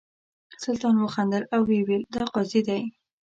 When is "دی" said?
2.67-2.81